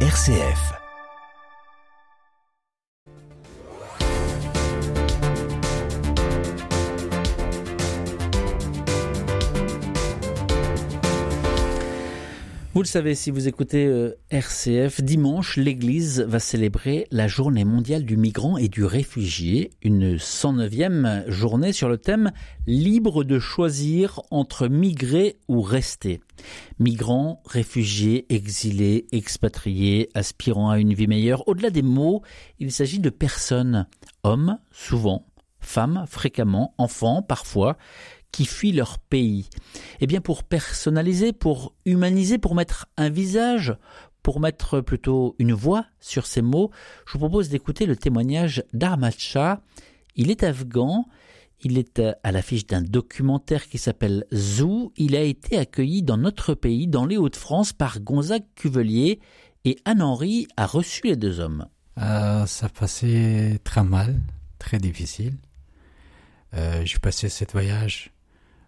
RCF. 0.00 0.85
Vous 12.76 12.82
le 12.82 12.86
savez, 12.86 13.14
si 13.14 13.30
vous 13.30 13.48
écoutez 13.48 13.86
euh, 13.86 14.18
RCF, 14.28 15.00
dimanche, 15.00 15.56
l'Église 15.56 16.20
va 16.20 16.38
célébrer 16.38 17.06
la 17.10 17.26
journée 17.26 17.64
mondiale 17.64 18.04
du 18.04 18.18
migrant 18.18 18.58
et 18.58 18.68
du 18.68 18.84
réfugié, 18.84 19.70
une 19.80 20.16
109e 20.16 21.26
journée 21.26 21.72
sur 21.72 21.88
le 21.88 21.96
thème 21.96 22.32
libre 22.66 23.24
de 23.24 23.38
choisir 23.38 24.20
entre 24.30 24.68
migrer 24.68 25.38
ou 25.48 25.62
rester. 25.62 26.20
Migrants, 26.78 27.40
réfugiés, 27.46 28.26
exilés, 28.28 29.06
expatriés, 29.10 30.10
aspirant 30.12 30.68
à 30.68 30.78
une 30.78 30.92
vie 30.92 31.06
meilleure, 31.06 31.48
au-delà 31.48 31.70
des 31.70 31.80
mots, 31.80 32.20
il 32.58 32.70
s'agit 32.70 33.00
de 33.00 33.08
personnes, 33.08 33.86
hommes 34.22 34.58
souvent, 34.70 35.24
femmes 35.60 36.04
fréquemment, 36.06 36.74
enfants 36.76 37.22
parfois, 37.22 37.78
qui 38.36 38.44
fuient 38.44 38.72
leur 38.72 38.98
pays. 38.98 39.48
Eh 40.00 40.06
bien, 40.06 40.20
pour 40.20 40.44
personnaliser, 40.44 41.32
pour 41.32 41.72
humaniser, 41.86 42.36
pour 42.36 42.54
mettre 42.54 42.86
un 42.98 43.08
visage, 43.08 43.74
pour 44.22 44.40
mettre 44.40 44.82
plutôt 44.82 45.34
une 45.38 45.54
voix 45.54 45.86
sur 46.00 46.26
ces 46.26 46.42
mots, 46.42 46.70
je 47.06 47.14
vous 47.14 47.20
propose 47.20 47.48
d'écouter 47.48 47.86
le 47.86 47.96
témoignage 47.96 48.62
d'Ahmad 48.74 49.14
Shah. 49.16 49.62
Il 50.16 50.30
est 50.30 50.42
afghan, 50.42 51.06
il 51.62 51.78
est 51.78 52.02
à 52.22 52.30
l'affiche 52.30 52.66
d'un 52.66 52.82
documentaire 52.82 53.70
qui 53.70 53.78
s'appelle 53.78 54.26
Zou. 54.34 54.92
Il 54.98 55.16
a 55.16 55.22
été 55.22 55.56
accueilli 55.56 56.02
dans 56.02 56.18
notre 56.18 56.52
pays, 56.52 56.88
dans 56.88 57.06
les 57.06 57.16
Hauts-de-France, 57.16 57.72
par 57.72 58.00
Gonzague 58.00 58.44
Cuvelier 58.54 59.18
et 59.64 59.78
Anne-Henri 59.86 60.46
a 60.58 60.66
reçu 60.66 61.06
les 61.06 61.16
deux 61.16 61.40
hommes. 61.40 61.68
Euh, 61.96 62.44
ça 62.44 62.68
passait 62.68 63.58
très 63.64 63.82
mal, 63.82 64.20
très 64.58 64.76
difficile. 64.76 65.38
Euh, 66.52 66.82
J'ai 66.84 66.98
passé 66.98 67.30
ce 67.30 67.44
voyage 67.50 68.10
euh, 68.10 68.15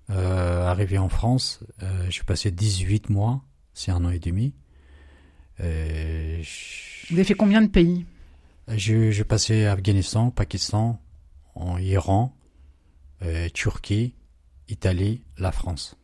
arrivé 0.09 0.99
en 0.99 1.09
France, 1.09 1.61
euh, 1.83 2.05
je 2.07 2.11
suis 2.13 2.25
passé 2.25 2.51
18 2.51 3.11
mois, 3.11 3.43
c'est 3.75 3.91
un 3.91 4.05
an 4.05 4.11
et 4.11 4.19
demi. 4.19 4.55
Euh, 5.61 6.43
Vous 7.11 7.17
avez 7.17 7.25
fait 7.25 7.35
combien 7.35 7.63
de 7.63 7.69
pays 7.69 8.05
J'ai 8.69 9.25
passé 9.25 9.67
Afghanistan, 9.67 10.31
Pakistan, 10.31 11.01
en 11.55 11.79
Iran, 11.79 12.35
euh, 13.23 13.49
Turquie, 13.53 14.15
Italie, 14.69 15.23
la 15.39 15.53
France. 15.53 15.97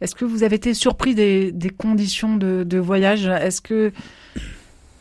Est-ce 0.00 0.14
que 0.14 0.24
vous 0.24 0.42
avez 0.42 0.56
été 0.56 0.74
surpris 0.74 1.14
des, 1.14 1.52
des 1.52 1.70
conditions 1.70 2.36
de, 2.36 2.64
de 2.64 2.78
voyage? 2.78 3.26
Est-ce 3.26 3.60
que 3.60 3.92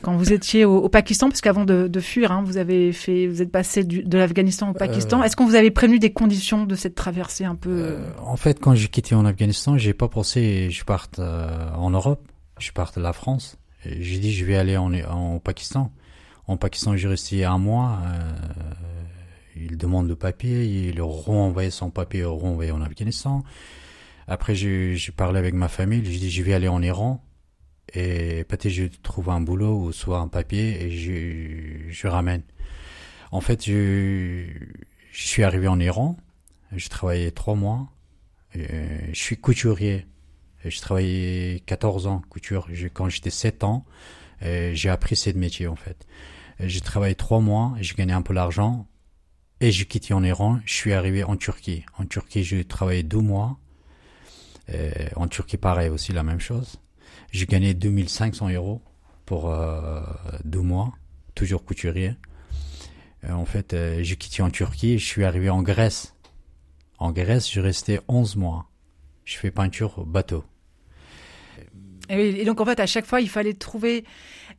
quand 0.01 0.15
vous 0.15 0.33
étiez 0.33 0.65
au, 0.65 0.77
au 0.77 0.89
Pakistan, 0.89 1.29
parce 1.29 1.41
qu'avant 1.41 1.65
de, 1.65 1.87
de, 1.87 1.99
fuir, 1.99 2.31
hein, 2.31 2.43
vous 2.45 2.57
avez 2.57 2.91
fait, 2.91 3.27
vous 3.27 3.41
êtes 3.41 3.51
passé 3.51 3.83
du, 3.83 4.03
de 4.03 4.17
l'Afghanistan 4.17 4.69
au 4.69 4.73
Pakistan. 4.73 5.21
Euh, 5.21 5.23
Est-ce 5.23 5.35
qu'on 5.35 5.45
vous 5.45 5.55
avait 5.55 5.71
prévenu 5.71 5.99
des 5.99 6.11
conditions 6.11 6.65
de 6.65 6.75
cette 6.75 6.95
traversée 6.95 7.45
un 7.45 7.55
peu 7.55 7.69
euh, 7.69 8.09
En 8.23 8.35
fait, 8.35 8.59
quand 8.59 8.75
j'ai 8.75 8.87
quitté 8.87 9.15
en 9.15 9.25
Afghanistan, 9.25 9.77
j'ai 9.77 9.93
pas 9.93 10.07
pensé 10.07 10.69
je 10.69 10.83
parte 10.83 11.19
euh, 11.19 11.71
en 11.75 11.91
Europe, 11.91 12.27
je 12.59 12.71
parte 12.71 12.97
de 12.97 13.03
la 13.03 13.13
France. 13.13 13.57
J'ai 13.85 14.19
dit 14.19 14.31
je 14.31 14.45
vais 14.45 14.57
aller 14.57 14.77
en, 14.77 14.93
en, 14.93 15.35
au 15.35 15.39
Pakistan. 15.39 15.91
En 16.47 16.57
Pakistan, 16.57 16.95
j'ai 16.95 17.07
resté 17.07 17.45
un 17.45 17.57
mois. 17.57 17.99
Euh, 18.05 18.31
il 19.55 19.77
demande 19.77 20.07
le 20.07 20.15
papier, 20.15 20.65
il 20.65 21.01
renvoyé 21.01 21.69
son 21.69 21.89
papier, 21.89 22.23
renvoyé 22.23 22.71
en 22.71 22.81
Afghanistan. 22.81 23.43
Après, 24.27 24.55
j'ai 24.55 24.97
parlé 25.15 25.39
avec 25.39 25.53
ma 25.53 25.67
famille, 25.67 26.01
j'ai 26.05 26.19
dit 26.19 26.31
je 26.31 26.43
vais 26.43 26.53
aller 26.53 26.67
en 26.67 26.81
Iran 26.81 27.23
et 27.93 28.43
peut-être 28.45 28.69
je 28.69 28.85
trouve 28.85 29.29
un 29.29 29.41
boulot 29.41 29.77
ou 29.77 29.91
soit 29.91 30.19
un 30.19 30.27
papier 30.27 30.83
et 30.83 30.91
je, 30.91 31.91
je 31.91 32.07
ramène. 32.07 32.43
En 33.31 33.41
fait, 33.41 33.65
je, 33.65 34.45
je 35.11 35.27
suis 35.27 35.43
arrivé 35.43 35.67
en 35.67 35.79
Iran, 35.79 36.17
je 36.75 36.87
travaillais 36.89 37.31
trois 37.31 37.55
mois, 37.55 37.89
je 38.53 39.13
suis 39.13 39.37
couturier, 39.37 40.05
je 40.65 40.79
travaillais 40.79 41.61
14 41.65 42.07
ans 42.07 42.21
couture. 42.29 42.67
quand 42.93 43.09
j'étais 43.09 43.29
7 43.29 43.63
ans, 43.63 43.85
j'ai 44.41 44.89
appris 44.89 45.15
ce 45.15 45.29
métier 45.31 45.67
en 45.67 45.75
fait. 45.75 46.05
J'ai 46.59 46.81
travaillé 46.81 47.15
trois 47.15 47.39
mois, 47.39 47.75
j'ai 47.79 47.95
gagné 47.95 48.13
un 48.13 48.21
peu 48.21 48.33
d'argent 48.33 48.87
et 49.59 49.71
j'ai 49.71 49.85
quitté 49.85 50.13
en 50.13 50.23
Iran. 50.23 50.59
Je 50.65 50.73
suis 50.73 50.93
arrivé 50.93 51.23
en 51.23 51.35
Turquie. 51.35 51.85
En 51.97 52.05
Turquie, 52.05 52.43
j'ai 52.43 52.63
travaillé 52.65 53.03
deux 53.03 53.21
mois. 53.21 53.57
en 55.15 55.27
Turquie, 55.27 55.57
pareil 55.57 55.89
aussi, 55.89 56.13
la 56.13 56.23
même 56.23 56.39
chose. 56.39 56.77
J'ai 57.31 57.45
gagné 57.45 57.73
2500 57.73 58.49
euros 58.49 58.81
pour 59.25 59.49
euh, 59.49 60.01
deux 60.43 60.61
mois, 60.61 60.93
toujours 61.35 61.63
couturier. 61.63 62.15
Euh, 63.23 63.31
en 63.31 63.45
fait, 63.45 63.73
euh, 63.73 63.99
j'ai 64.01 64.15
quitté 64.15 64.41
en 64.41 64.49
Turquie 64.49 64.97
je 64.99 65.05
suis 65.05 65.23
arrivé 65.23 65.49
en 65.49 65.61
Grèce. 65.61 66.15
En 66.97 67.11
Grèce, 67.11 67.51
je 67.51 67.59
restais 67.59 67.99
11 68.07 68.35
mois. 68.35 68.69
Je 69.25 69.37
fais 69.37 69.51
peinture 69.51 70.05
bateau. 70.05 70.43
Et 72.09 72.43
donc, 72.43 72.59
en 72.59 72.65
fait, 72.65 72.79
à 72.79 72.85
chaque 72.85 73.05
fois, 73.05 73.21
il 73.21 73.29
fallait 73.29 73.53
trouver 73.53 74.03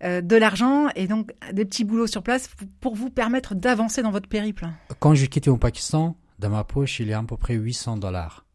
euh, 0.02 0.22
de 0.22 0.36
l'argent 0.36 0.88
et 0.96 1.06
donc 1.06 1.32
des 1.52 1.66
petits 1.66 1.84
boulots 1.84 2.06
sur 2.06 2.22
place 2.22 2.50
pour 2.80 2.94
vous 2.94 3.10
permettre 3.10 3.54
d'avancer 3.54 4.02
dans 4.02 4.10
votre 4.10 4.28
périple. 4.28 4.68
Quand 5.00 5.14
j'ai 5.14 5.28
quitté 5.28 5.50
au 5.50 5.58
Pakistan, 5.58 6.16
dans 6.38 6.48
ma 6.48 6.64
poche, 6.64 7.00
il 7.00 7.08
y 7.08 7.12
a 7.12 7.18
à 7.18 7.22
peu 7.22 7.36
près 7.36 7.54
800 7.54 7.98
dollars. 7.98 8.46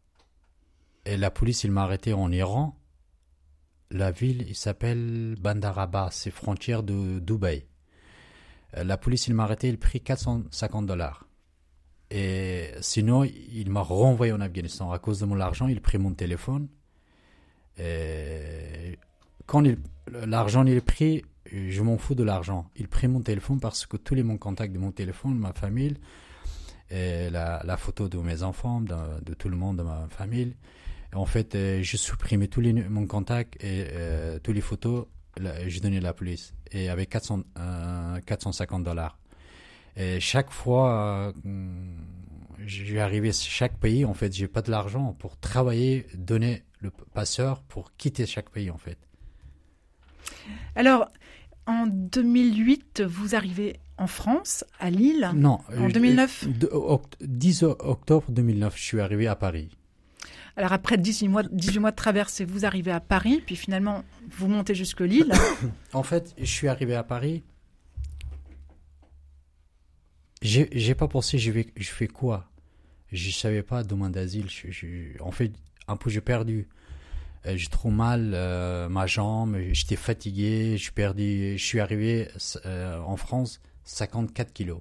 Et 1.04 1.16
la 1.16 1.30
police, 1.30 1.62
il 1.62 1.70
m'a 1.70 1.84
arrêté 1.84 2.12
en 2.12 2.32
Iran 2.32 2.77
la 3.90 4.10
ville, 4.10 4.44
il 4.46 4.54
s'appelle 4.54 5.36
Bandar 5.40 5.78
Abbas, 5.78 6.10
c'est 6.12 6.30
frontière 6.30 6.82
de 6.82 7.18
Dubaï. 7.20 7.64
Euh, 8.76 8.84
la 8.84 8.98
police, 8.98 9.26
il 9.28 9.34
m'a 9.34 9.44
arrêté, 9.44 9.68
il 9.68 9.78
pris 9.78 10.00
450 10.00 10.86
dollars. 10.86 11.26
Et 12.10 12.70
sinon, 12.80 13.24
il 13.24 13.70
m'a 13.70 13.82
renvoyé 13.82 14.32
en 14.32 14.40
Afghanistan. 14.40 14.92
À 14.92 14.98
cause 14.98 15.20
de 15.20 15.26
mon 15.26 15.38
argent, 15.40 15.68
il 15.68 15.80
pris 15.80 15.98
mon 15.98 16.14
téléphone. 16.14 16.68
Et 17.78 18.98
quand 19.46 19.62
l'argent 20.26 20.64
il 20.64 20.74
est 20.74 20.80
pris, 20.80 21.22
je 21.52 21.82
m'en 21.82 21.98
fous 21.98 22.14
de 22.14 22.24
l'argent. 22.24 22.70
Il 22.76 22.88
prit 22.88 23.08
mon 23.08 23.20
téléphone 23.20 23.60
parce 23.60 23.86
que 23.86 23.96
tous 23.96 24.14
les 24.14 24.24
contacts 24.38 24.72
de 24.72 24.78
mon 24.78 24.90
téléphone, 24.90 25.38
ma 25.38 25.52
famille, 25.52 25.98
la, 26.90 27.76
photo 27.76 28.08
de 28.08 28.18
mes 28.18 28.42
enfants, 28.42 28.80
de, 28.80 29.34
tout 29.34 29.50
le 29.50 29.56
monde 29.56 29.78
de 29.78 29.82
ma 29.82 30.06
famille, 30.08 30.56
en 31.14 31.26
fait, 31.26 31.54
euh, 31.54 31.82
je 31.82 31.96
supprimais 31.96 32.48
tous 32.48 32.60
les 32.60 32.72
mon 32.72 33.06
contact 33.06 33.56
et 33.62 33.86
euh, 33.92 34.38
toutes 34.42 34.54
les 34.54 34.60
photos, 34.60 35.06
donnais 35.80 35.98
à 35.98 36.00
la 36.00 36.12
police. 36.12 36.54
Et 36.72 36.88
avec 36.88 37.10
400, 37.10 37.42
euh, 37.58 38.20
450 38.20 38.84
dollars. 38.84 39.18
Et 39.96 40.20
chaque 40.20 40.50
fois, 40.50 41.32
euh, 41.46 41.72
j'ai 42.64 43.00
arrivé 43.00 43.32
chaque 43.32 43.78
pays, 43.78 44.04
en 44.04 44.14
fait, 44.14 44.32
j'ai 44.32 44.48
pas 44.48 44.62
de 44.62 44.70
l'argent 44.70 45.16
pour 45.18 45.38
travailler, 45.38 46.06
donner 46.14 46.62
le 46.80 46.90
passeur 46.90 47.62
pour 47.62 47.94
quitter 47.96 48.26
chaque 48.26 48.50
pays, 48.50 48.70
en 48.70 48.78
fait. 48.78 48.98
Alors, 50.76 51.10
en 51.66 51.86
2008, 51.86 53.02
vous 53.02 53.34
arrivez 53.34 53.80
en 53.96 54.06
France, 54.06 54.64
à 54.78 54.90
Lille? 54.90 55.30
Non. 55.34 55.58
En 55.76 55.88
2009 55.88 56.46
10 57.20 57.62
octobre 57.64 58.30
2009, 58.30 58.76
je 58.76 58.82
suis 58.82 59.00
arrivé 59.00 59.26
à 59.26 59.34
Paris. 59.34 59.70
Alors 60.58 60.72
après 60.72 60.98
18 60.98 61.28
mois, 61.28 61.44
18 61.52 61.78
mois 61.78 61.92
de 61.92 61.96
traversée, 61.96 62.44
vous 62.44 62.66
arrivez 62.66 62.90
à 62.90 62.98
Paris, 62.98 63.40
puis 63.46 63.54
finalement, 63.54 64.02
vous 64.28 64.48
montez 64.48 64.74
jusque 64.74 65.02
Lille. 65.02 65.32
en 65.92 66.02
fait, 66.02 66.34
je 66.36 66.44
suis 66.44 66.66
arrivé 66.66 66.96
à 66.96 67.04
Paris. 67.04 67.44
J'ai 70.42 70.94
pas 70.96 71.06
pensé, 71.06 71.38
je, 71.38 71.52
fais 71.78 72.08
quoi? 72.08 72.50
Je 73.12 73.30
savais 73.30 73.62
pas, 73.62 73.84
demande 73.84 74.10
d'asile. 74.10 74.48
en 75.20 75.30
fait, 75.30 75.52
un 75.86 75.96
peu, 75.96 76.10
j'ai 76.10 76.20
perdu. 76.20 76.66
Euh, 77.46 77.56
j'ai 77.56 77.68
trop 77.68 77.90
mal, 77.90 78.32
euh, 78.34 78.88
ma 78.88 79.06
jambe, 79.06 79.58
j'étais 79.70 79.94
fatigué, 79.94 80.76
je 80.76 80.90
perdu, 80.90 81.56
je 81.56 81.64
suis 81.64 81.78
arrivé 81.78 82.26
euh, 82.66 82.98
en 82.98 83.16
France 83.16 83.60
54 83.84 84.52
kilos. 84.52 84.80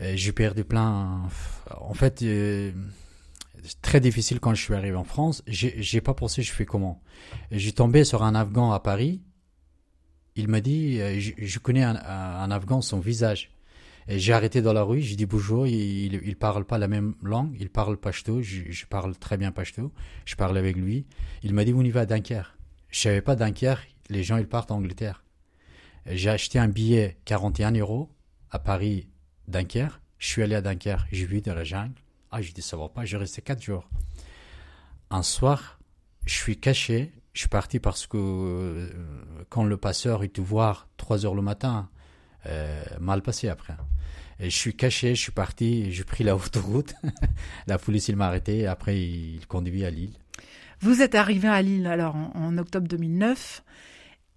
J'ai 0.00 0.32
perdu 0.32 0.64
plein. 0.64 1.28
En 1.80 1.94
fait, 1.94 2.24
très 3.80 4.00
difficile 4.00 4.40
quand 4.40 4.54
je 4.54 4.62
suis 4.62 4.74
arrivé 4.74 4.96
en 4.96 5.04
France. 5.04 5.42
J'ai 5.46 6.00
pas 6.00 6.14
pensé 6.14 6.42
je 6.42 6.52
fais 6.52 6.64
comment? 6.64 7.02
J'ai 7.50 7.72
tombé 7.72 8.04
sur 8.04 8.22
un 8.22 8.34
Afghan 8.34 8.72
à 8.72 8.80
Paris. 8.80 9.22
Il 10.34 10.48
m'a 10.48 10.60
dit, 10.60 10.98
euh, 11.00 11.20
je, 11.20 11.58
connais 11.58 11.82
un, 11.82 12.50
Afghan, 12.50 12.80
son 12.80 13.00
visage. 13.00 13.50
J'ai 14.08 14.32
arrêté 14.32 14.62
dans 14.62 14.72
la 14.72 14.82
rue, 14.82 15.00
j'ai 15.00 15.14
dit 15.14 15.26
bonjour, 15.26 15.66
il, 15.66 16.14
il, 16.14 16.36
parle 16.36 16.64
pas 16.64 16.78
la 16.78 16.88
même 16.88 17.14
langue, 17.22 17.54
il 17.60 17.70
parle 17.70 17.96
pashto, 17.96 18.42
je, 18.42 18.84
parle 18.86 19.16
très 19.16 19.36
bien 19.36 19.52
pashto, 19.52 19.92
je 20.24 20.34
parle 20.34 20.58
avec 20.58 20.76
lui. 20.76 21.06
Il 21.44 21.54
m'a 21.54 21.64
dit, 21.64 21.72
on 21.72 21.82
y 21.82 21.90
va 21.90 22.00
à 22.00 22.06
Dunkerque. 22.06 22.56
Je 22.88 22.98
savais 22.98 23.20
pas 23.20 23.36
Dunkerque, 23.36 23.94
les 24.08 24.24
gens 24.24 24.38
ils 24.38 24.48
partent 24.48 24.72
en 24.72 24.76
Angleterre. 24.76 25.22
J'ai 26.06 26.30
acheté 26.30 26.58
un 26.58 26.68
billet 26.68 27.18
41 27.26 27.72
euros 27.72 28.10
à 28.50 28.58
Paris, 28.58 29.08
Dunkerque. 29.46 30.00
Je 30.18 30.26
suis 30.26 30.42
allé 30.42 30.56
à 30.56 30.62
Dunkerque, 30.62 31.06
j'ai 31.12 31.26
vu 31.26 31.40
de 31.40 31.52
la 31.52 31.62
jungle. 31.62 31.94
Ah, 32.32 32.40
je 32.40 32.52
dis, 32.52 32.62
ça 32.62 32.78
va 32.78 32.88
pas, 32.88 33.04
j'ai 33.04 33.18
resté 33.18 33.42
quatre 33.42 33.62
jours. 33.62 33.88
Un 35.10 35.22
soir, 35.22 35.78
je 36.24 36.34
suis 36.34 36.58
caché, 36.58 37.12
Je 37.34 37.40
suis 37.40 37.48
parti 37.48 37.78
parce 37.78 38.06
que 38.06 38.16
euh, 38.16 38.88
quand 39.50 39.64
le 39.64 39.76
passeur 39.76 40.24
il 40.24 40.30
te 40.30 40.40
voit 40.40 40.86
3 40.96 41.24
heures 41.26 41.34
le 41.34 41.42
matin, 41.42 41.88
euh, 42.46 42.82
mal 43.00 43.22
passé 43.22 43.48
après. 43.48 43.74
Je 44.40 44.48
suis 44.48 44.74
caché, 44.74 45.14
je 45.14 45.20
suis 45.20 45.32
parti, 45.32 45.92
j'ai 45.92 46.04
pris 46.04 46.24
la 46.24 46.34
autoroute. 46.36 46.94
la 47.66 47.78
police 47.78 48.08
il 48.08 48.16
m'a 48.16 48.26
arrêté, 48.26 48.66
après 48.66 48.98
il 49.00 49.46
conduit 49.46 49.84
à 49.84 49.90
Lille. 49.90 50.14
Vous 50.80 51.00
êtes 51.02 51.14
arrivé 51.14 51.48
à 51.48 51.60
Lille 51.62 51.86
alors 51.86 52.16
en, 52.16 52.32
en 52.34 52.58
octobre 52.58 52.88
2009. 52.88 53.62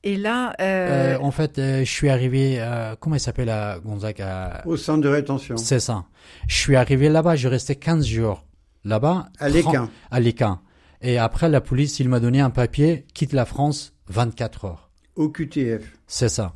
Et 0.05 0.17
là, 0.17 0.53
euh... 0.61 1.15
Euh, 1.15 1.19
en 1.19 1.31
fait, 1.31 1.57
euh, 1.57 1.79
je 1.79 1.91
suis 1.91 2.09
arrivé. 2.09 2.57
Euh, 2.59 2.95
comment 2.99 3.15
il 3.15 3.19
s'appelle 3.19 3.49
à 3.49 3.79
Gonzague 3.79 4.23
Au 4.65 4.77
centre 4.77 5.01
de 5.01 5.09
rétention. 5.09 5.57
C'est 5.57 5.79
ça. 5.79 6.05
Je 6.47 6.55
suis 6.55 6.75
arrivé 6.75 7.09
là-bas. 7.09 7.35
Je 7.35 7.47
restais 7.47 7.75
15 7.75 8.05
jours 8.05 8.45
là-bas. 8.83 9.29
À 9.39 9.49
Léquin. 9.49 9.89
À 10.11 10.19
Léquin. 10.19 10.61
Et 11.01 11.17
après, 11.17 11.49
la 11.49 11.59
police, 11.59 11.99
il 11.99 12.07
m'a 12.07 12.19
donné 12.19 12.39
un 12.39 12.51
papier 12.51 13.05
quitte 13.15 13.33
la 13.33 13.45
France 13.45 13.93
24 14.09 14.65
heures. 14.65 14.91
Au 15.15 15.29
QTF. 15.29 15.97
C'est 16.05 16.29
ça. 16.29 16.53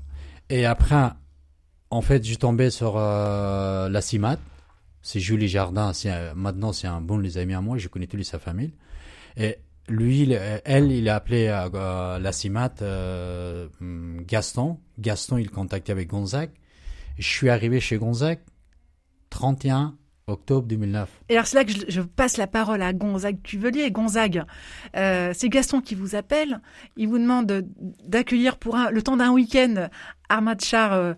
Et 0.51 0.67
après, 0.67 1.09
en 1.89 2.01
fait, 2.01 2.23
je 2.23 2.35
tombais 2.35 2.69
sur 2.69 2.97
euh, 2.97 3.89
la 3.89 4.01
CIMAT. 4.01 4.37
C'est 5.01 5.19
Julie 5.19 5.47
Jardin. 5.47 5.91
Maintenant, 6.35 6.71
c'est 6.71 6.87
un 6.87 7.01
bon 7.01 7.17
les 7.17 7.39
amis 7.39 7.55
à 7.55 7.61
moi. 7.61 7.79
Je 7.79 7.87
connais 7.87 8.05
tous 8.05 8.21
sa 8.21 8.37
famille. 8.37 8.73
Et 9.37 9.57
lui, 9.89 10.31
elle, 10.65 10.91
il 10.91 11.09
a 11.09 11.15
appelé 11.15 11.47
euh, 11.47 12.19
la 12.19 12.31
CIMAT 12.31 12.75
euh, 12.81 13.67
Gaston. 14.27 14.79
Gaston, 14.97 15.37
il 15.37 15.49
contactait 15.49 15.91
avec 15.91 16.09
Gonzague. 16.09 16.51
Je 17.17 17.27
suis 17.27 17.49
arrivé 17.49 17.79
chez 17.79 17.97
Gonzague 17.97 18.39
31 19.29 19.95
octobre 20.29 20.67
2009. 20.67 21.09
Et 21.29 21.33
alors 21.33 21.47
c'est 21.47 21.57
là 21.57 21.65
que 21.65 21.71
je, 21.71 21.79
je, 21.87 22.01
passe 22.01 22.37
la 22.37 22.47
parole 22.47 22.81
à 22.81 22.93
Gonzague 22.93 23.41
Cuvelier. 23.41 23.91
Gonzague, 23.91 24.43
euh, 24.95 25.31
c'est 25.35 25.49
Gaston 25.49 25.81
qui 25.81 25.95
vous 25.95 26.15
appelle. 26.15 26.61
Il 26.95 27.09
vous 27.09 27.17
demande 27.17 27.65
d'accueillir 28.03 28.57
pour 28.57 28.75
un, 28.75 28.91
le 28.91 29.01
temps 29.01 29.17
d'un 29.17 29.31
week-end 29.31 29.89
Armad 30.29 30.61
Char. 30.61 30.93
Euh, 30.93 31.13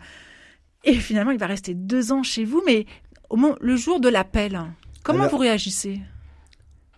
et 0.84 0.96
finalement, 0.96 1.32
il 1.32 1.38
va 1.38 1.48
rester 1.48 1.74
deux 1.74 2.12
ans 2.12 2.24
chez 2.24 2.46
vous. 2.46 2.64
Mais 2.66 2.86
au 3.30 3.38
moment, 3.38 3.56
le 3.62 3.76
jour 3.76 4.00
de 4.00 4.10
l'appel, 4.10 4.60
comment 5.04 5.20
alors, 5.20 5.32
vous 5.32 5.38
réagissez? 5.38 6.02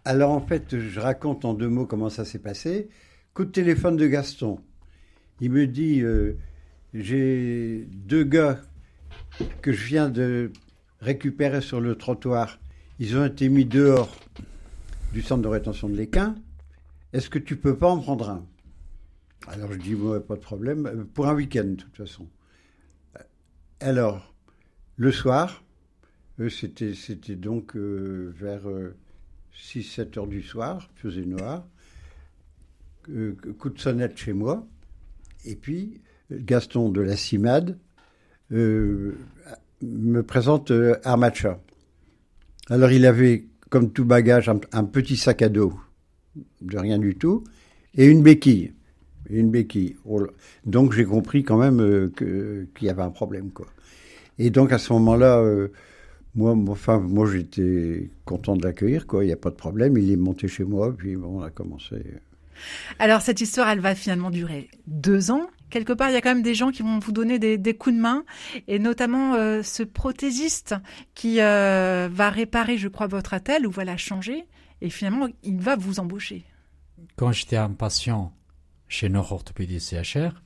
Alors 0.05 0.31
en 0.31 0.41
fait, 0.41 0.77
je 0.77 1.00
raconte 1.00 1.45
en 1.45 1.53
deux 1.53 1.69
mots 1.69 1.85
comment 1.85 2.09
ça 2.09 2.25
s'est 2.25 2.39
passé. 2.39 2.89
Coup 3.33 3.45
de 3.45 3.51
téléphone 3.51 3.95
de 3.97 4.07
Gaston. 4.07 4.59
Il 5.39 5.51
me 5.51 5.65
dit 5.65 6.01
euh, 6.01 6.38
j'ai 6.94 7.88
deux 7.91 8.23
gars 8.23 8.59
que 9.61 9.71
je 9.71 9.85
viens 9.85 10.09
de 10.09 10.51
récupérer 11.00 11.61
sur 11.61 11.81
le 11.81 11.95
trottoir. 11.95 12.59
Ils 13.00 13.17
ont 13.17 13.25
été 13.25 13.50
mis 13.50 13.65
dehors 13.65 14.15
du 15.13 15.21
centre 15.21 15.41
de 15.41 15.47
rétention 15.47 15.89
de 15.89 15.95
l'Équin. 15.95 16.35
Est-ce 17.13 17.29
que 17.29 17.39
tu 17.39 17.55
peux 17.55 17.77
pas 17.77 17.89
en 17.89 18.00
prendre 18.00 18.29
un? 18.29 18.45
Alors 19.47 19.71
je 19.73 19.77
dis 19.77 19.95
pas 19.95 20.35
de 20.35 20.41
problème. 20.41 21.07
Pour 21.13 21.27
un 21.27 21.33
week-end 21.33 21.65
de 21.65 21.75
toute 21.75 21.95
façon. 21.97 22.27
Alors 23.79 24.33
le 24.95 25.11
soir, 25.11 25.63
c'était 26.50 27.35
donc 27.35 27.75
euh, 27.75 28.33
vers 28.35 28.69
euh, 28.69 28.95
6-7 29.57 30.19
heures 30.19 30.27
du 30.27 30.41
soir, 30.41 30.89
faisait 30.95 31.25
noir, 31.25 31.67
coup 33.57 33.69
de 33.69 33.79
sonnette 33.79 34.17
chez 34.17 34.33
moi, 34.33 34.67
et 35.45 35.55
puis 35.55 36.01
Gaston 36.31 36.89
de 36.89 37.01
la 37.01 37.17
CIMAD 37.17 37.77
euh, 38.51 39.17
me 39.81 40.21
présente 40.23 40.71
euh, 40.71 40.95
Armacha. 41.03 41.59
Alors 42.69 42.91
il 42.91 43.05
avait, 43.05 43.45
comme 43.69 43.91
tout 43.91 44.05
bagage, 44.05 44.50
un, 44.50 44.83
petit 44.85 45.17
sac 45.17 45.41
à 45.41 45.50
dos, 45.50 45.73
de 46.61 46.77
rien 46.77 46.97
du 46.97 47.15
tout, 47.15 47.44
et 47.95 48.05
une 48.05 48.23
béquille. 48.23 48.73
Une 49.29 49.51
béquille. 49.51 49.95
Donc 50.65 50.94
j'ai 50.94 51.05
compris 51.05 51.44
quand 51.44 51.57
même 51.57 51.79
euh, 51.81 52.11
qu'il 52.15 52.67
qu 52.73 52.85
y 52.85 52.89
avait 52.89 53.01
un 53.01 53.09
problème. 53.09 53.51
quoi. 53.51 53.67
Et 54.38 54.50
donc 54.50 54.71
à 54.71 54.77
ce 54.77 54.94
moment-là, 54.94 55.39
euh, 55.39 55.69
moi, 56.35 56.56
enfin, 56.69 57.00
moi 57.00 57.30
j'étais 57.31 58.09
content 58.25 58.56
de 58.56 58.63
l'accueillir, 58.63 59.06
quoi. 59.07 59.24
Il 59.24 59.27
n'y 59.27 59.33
a 59.33 59.38
pas 59.38 59.50
de 59.50 59.56
problème. 59.56 59.97
Il 59.97 60.12
est 60.12 60.18
monté 60.18 60.47
chez 60.47 60.63
moi, 60.63 60.95
puis 60.95 61.15
bon, 61.15 61.39
on 61.39 61.44
a 61.44 61.50
commencé. 61.50 62.03
Alors 63.00 63.21
cette 63.21 63.41
histoire, 63.41 63.69
elle 63.69 63.80
va 63.80 63.95
finalement 63.95 64.31
durer 64.31 64.69
deux 64.88 65.31
ans. 65.31 65.47
Quelque 65.69 65.94
part, 65.94 66.09
il 66.09 66.13
y 66.13 66.15
a 66.15 66.21
quand 66.21 66.33
même 66.33 66.44
des 66.44 66.53
gens 66.53 66.71
qui 66.71 66.83
vont 66.83 67.00
vous 67.00 67.12
donner 67.12 67.39
des, 67.39 67.57
des 67.57 67.74
coups 67.74 67.95
de 67.95 68.01
main, 68.01 68.24
et 68.68 68.77
notamment 68.77 69.33
euh, 69.33 69.63
ce 69.63 69.81
prothésiste 69.81 70.75
qui 71.15 71.41
euh, 71.41 72.09
va 72.12 72.30
réparer, 72.30 72.77
je 72.77 72.88
crois, 72.88 73.07
votre 73.07 73.33
attelle 73.33 73.65
ou 73.65 73.71
va 73.71 73.83
la 73.83 73.97
changer, 73.97 74.45
et 74.81 74.89
finalement, 74.89 75.27
il 75.41 75.59
va 75.59 75.75
vous 75.75 76.00
embaucher. 76.00 76.44
Quand 77.15 77.31
j'étais 77.31 77.57
un 77.57 77.71
patient 77.71 78.33
chez 78.88 79.09
Nord-Orthopédie 79.09 79.79
CHR, 79.79 80.44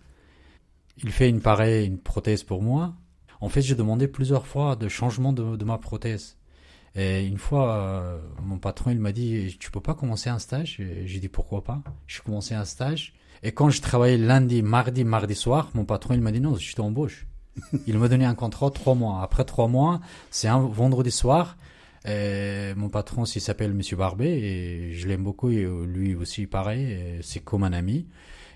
il 1.04 1.12
fait 1.12 1.30
une 1.30 1.42
pareille, 1.42 1.86
une 1.86 2.00
prothèse 2.00 2.44
pour 2.44 2.62
moi. 2.62 2.96
En 3.42 3.50
fait, 3.50 3.62
j'ai 3.62 3.76
demandé 3.76 4.08
plusieurs 4.08 4.48
fois 4.48 4.76
de 4.76 4.88
changement 4.88 5.34
de, 5.34 5.56
de 5.56 5.66
ma 5.66 5.78
prothèse. 5.78 6.38
Et 6.96 7.26
une 7.26 7.38
fois, 7.38 7.76
euh, 7.76 8.20
mon 8.42 8.58
patron, 8.58 8.90
il 8.90 9.00
m'a 9.00 9.12
dit, 9.12 9.56
tu 9.60 9.70
peux 9.70 9.80
pas 9.80 9.94
commencer 9.94 10.32
un 10.32 10.40
stage? 10.40 10.82
J'ai 11.06 11.20
dit, 11.20 11.30
pourquoi 11.30 11.64
pas? 11.64 11.84
J'ai 12.08 12.22
commencé 12.22 12.56
un 12.56 12.66
stage. 12.66 13.14
Et 13.44 13.52
quand 13.52 13.70
je 13.70 13.82
travaillais 13.82 14.18
lundi, 14.18 14.64
mardi, 14.64 15.04
mardi 15.04 15.36
soir, 15.36 15.70
mon 15.76 15.86
patron, 15.86 16.16
il 16.16 16.22
m'a 16.22 16.32
dit, 16.32 16.42
non, 16.42 16.56
je 16.56 16.76
t'embauche. 16.76 17.28
il 17.88 18.00
m'a 18.00 18.08
donné 18.08 18.26
un 18.26 18.34
contrat 18.34 18.72
trois 18.72 18.96
mois. 18.96 19.22
Après 19.22 19.44
trois 19.46 19.68
mois, 19.68 20.02
c'est 20.32 20.48
un 20.48 20.60
vendredi 20.60 21.12
soir. 21.12 21.58
Et 22.08 22.74
mon 22.76 22.90
patron, 22.90 23.26
s'il 23.26 23.42
s'appelle 23.44 23.74
Monsieur 23.74 23.98
Barbet, 23.98 24.40
et 24.40 24.94
je 24.94 25.08
l'aime 25.08 25.24
beaucoup, 25.24 25.50
et 25.50 25.68
lui 25.86 26.16
aussi, 26.16 26.48
pareil, 26.48 27.20
c'est 27.22 27.44
comme 27.44 27.64
un 27.64 27.74
ami. 27.74 28.08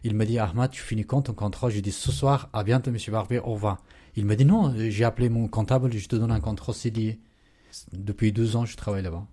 Il 0.04 0.16
m'a 0.16 0.26
dit, 0.26 0.40
Ahmad, 0.40 0.72
tu 0.72 0.82
finis 0.82 1.06
quand 1.06 1.24
ton 1.24 1.34
contrat? 1.34 1.70
J'ai 1.70 1.82
dit, 1.84 1.92
ce 1.92 2.12
soir, 2.12 2.50
à 2.54 2.64
bientôt, 2.64 2.90
Monsieur 2.90 3.12
Barbet, 3.12 3.38
au 3.38 3.54
revoir. 3.54 3.84
Il 4.16 4.26
m'a 4.26 4.36
dit, 4.36 4.46
non, 4.46 4.74
j'ai 4.78 5.04
appelé 5.04 5.30
mon 5.30 5.48
comptable, 5.48 5.92
je 5.92 6.08
te 6.08 6.16
donne 6.16 6.32
un 6.32 6.40
contrat 6.40 6.74
CDI. 6.74 7.20
Depuis 7.94 8.32
deux 8.32 8.56
ans, 8.56 8.66
je 8.66 8.76
travaille 8.76 9.04
là-bas. 9.04 9.26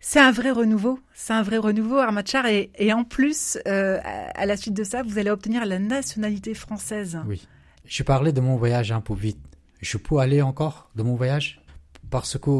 C'est 0.00 0.20
un 0.20 0.30
vrai 0.30 0.50
renouveau, 0.50 1.00
c'est 1.14 1.32
un 1.32 1.42
vrai 1.42 1.58
renouveau, 1.58 1.96
Armachar. 1.96 2.46
Et, 2.46 2.70
et 2.78 2.92
en 2.92 3.04
plus, 3.04 3.58
euh, 3.66 3.98
à 4.02 4.46
la 4.46 4.56
suite 4.56 4.74
de 4.74 4.84
ça, 4.84 5.02
vous 5.02 5.18
allez 5.18 5.30
obtenir 5.30 5.66
la 5.66 5.78
nationalité 5.78 6.54
française. 6.54 7.18
Oui. 7.26 7.46
Je 7.84 8.02
parlais 8.02 8.32
de 8.32 8.40
mon 8.40 8.56
voyage 8.56 8.92
un 8.92 9.00
peu 9.00 9.14
vite. 9.14 9.38
Je 9.80 9.98
peux 9.98 10.18
aller 10.18 10.42
encore 10.42 10.90
de 10.96 11.02
mon 11.02 11.14
voyage? 11.16 11.60
Parce 12.10 12.38
que 12.38 12.50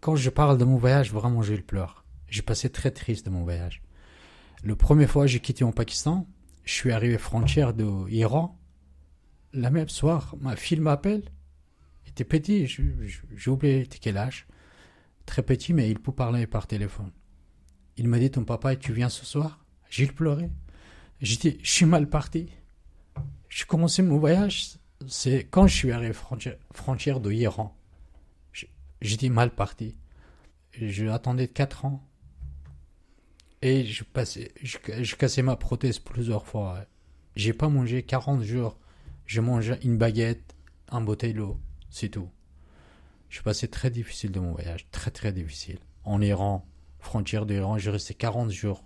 quand 0.00 0.16
je 0.16 0.30
parle 0.30 0.58
de 0.58 0.64
mon 0.64 0.76
voyage, 0.76 1.12
vraiment, 1.12 1.42
je 1.42 1.54
le 1.54 1.62
pleure. 1.62 2.04
J'ai 2.28 2.42
passé 2.42 2.70
très 2.70 2.90
triste 2.90 3.26
de 3.26 3.30
mon 3.30 3.42
voyage. 3.42 3.82
Le 4.62 4.76
première 4.76 5.10
fois 5.10 5.26
j'ai 5.26 5.40
quitté 5.40 5.64
mon 5.64 5.72
Pakistan, 5.72 6.26
je 6.64 6.72
suis 6.72 6.90
arrivé 6.90 7.18
frontière 7.18 7.74
de 7.74 8.08
Iran. 8.08 8.58
La 9.54 9.70
même 9.70 9.88
soir, 9.88 10.34
ma 10.40 10.56
fille 10.56 10.80
m'appelle 10.80 11.22
était 12.14 12.24
petit, 12.24 12.66
j'ai 12.66 13.50
oublié 13.50 13.86
quel 13.86 14.16
âge. 14.16 14.46
Très 15.26 15.42
petit, 15.42 15.72
mais 15.72 15.90
il 15.90 15.98
peut 15.98 16.12
parler 16.12 16.46
par 16.46 16.66
téléphone. 16.66 17.10
Il 17.96 18.08
m'a 18.08 18.18
dit 18.18 18.30
Ton 18.30 18.44
papa, 18.44 18.76
tu 18.76 18.92
viens 18.92 19.08
ce 19.08 19.24
soir? 19.24 19.64
J'ai 19.90 20.06
pleuré. 20.06 20.50
Dit 21.20 21.58
Je 21.60 21.70
suis 21.70 21.86
mal 21.86 22.08
parti. 22.08 22.50
J'ai 23.48 23.64
commencé 23.64 24.02
mon 24.02 24.18
voyage, 24.18 24.74
c'est 25.08 25.44
quand 25.44 25.66
je 25.66 25.74
suis 25.74 25.92
arrivé 25.92 26.12
frontière, 26.12 26.56
frontière 26.72 27.20
de 27.20 27.32
Iran. 27.32 27.76
J'ai 29.00 29.16
dit 29.16 29.30
mal 29.30 29.54
parti. 29.54 29.96
Je 30.72 31.06
attendais 31.06 31.48
4 31.48 31.84
ans. 31.84 32.08
Et 33.62 33.84
je, 33.84 34.04
passais, 34.04 34.52
je 34.62 35.14
cassais 35.16 35.42
ma 35.42 35.56
prothèse 35.56 35.98
plusieurs 35.98 36.46
fois. 36.46 36.84
J'ai 37.34 37.52
pas 37.52 37.68
mangé 37.68 38.02
40 38.02 38.42
jours. 38.42 38.78
Je 39.26 39.40
mangeais 39.40 39.78
une 39.82 39.96
baguette, 39.96 40.54
un 40.88 41.00
bouteille 41.00 41.34
d'eau. 41.34 41.58
C'est 41.90 42.10
tout. 42.10 42.28
Je 43.28 43.42
passé 43.42 43.68
très 43.68 43.90
difficile 43.90 44.30
de 44.32 44.40
mon 44.40 44.52
voyage, 44.52 44.86
très 44.90 45.10
très 45.10 45.32
difficile. 45.32 45.78
En 46.04 46.20
Iran, 46.20 46.66
frontière 46.98 47.46
d'Iran, 47.46 47.78
j'ai 47.78 47.90
resté 47.90 48.14
40 48.14 48.50
jours. 48.50 48.84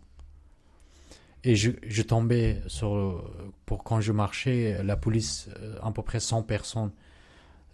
Et 1.44 1.54
je, 1.54 1.70
je, 1.86 2.02
tombais 2.02 2.60
sur, 2.66 3.30
pour 3.64 3.84
quand 3.84 4.00
je 4.00 4.12
marchais, 4.12 4.82
la 4.82 4.96
police, 4.96 5.48
à 5.82 5.90
peu 5.92 6.02
près 6.02 6.20
100 6.20 6.42
personnes, 6.42 6.92